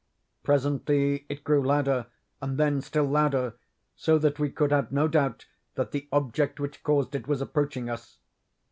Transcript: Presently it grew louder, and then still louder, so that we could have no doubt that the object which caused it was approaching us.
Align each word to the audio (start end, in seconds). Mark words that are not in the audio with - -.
Presently 0.41 1.27
it 1.29 1.43
grew 1.43 1.63
louder, 1.63 2.07
and 2.41 2.57
then 2.57 2.81
still 2.81 3.05
louder, 3.05 3.53
so 3.95 4.17
that 4.17 4.39
we 4.39 4.49
could 4.49 4.71
have 4.71 4.91
no 4.91 5.07
doubt 5.07 5.45
that 5.75 5.91
the 5.91 6.07
object 6.11 6.59
which 6.59 6.81
caused 6.81 7.13
it 7.13 7.27
was 7.27 7.39
approaching 7.39 7.87
us. 7.87 8.17